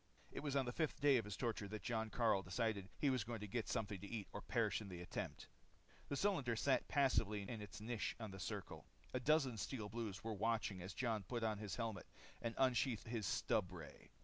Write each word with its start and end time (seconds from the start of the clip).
It 0.31 0.39
was 0.41 0.55
on 0.55 0.65
the 0.65 0.71
fifth 0.71 0.99
day 0.99 1.17
of 1.17 1.25
his 1.25 1.37
torture 1.37 1.67
that 1.67 1.83
Jon 1.83 2.09
Karyl 2.09 2.41
decided 2.43 2.85
that 2.85 2.91
he 2.97 3.11
was 3.11 3.23
going 3.23 3.39
to 3.41 3.47
get 3.47 3.69
something 3.69 4.01
to 4.01 4.07
eat 4.07 4.27
or 4.33 4.41
perish 4.41 4.81
in 4.81 4.89
the 4.89 4.99
attempt. 4.99 5.47
The 6.09 6.15
cylinder 6.15 6.55
sat 6.55 6.87
passively 6.87 7.43
in 7.43 7.61
its 7.61 7.79
niche 7.79 8.15
in 8.19 8.31
the 8.31 8.39
circle. 8.39 8.87
A 9.13 9.19
dozen 9.19 9.57
Steel 9.59 9.89
Blues 9.89 10.23
were 10.23 10.33
watching 10.33 10.81
as 10.81 10.95
Jon 10.95 11.21
put 11.21 11.43
on 11.43 11.59
his 11.59 11.75
helmet 11.75 12.07
and 12.41 12.55
unsheathed 12.57 13.05
his 13.09 13.27
stubray. 13.27 14.09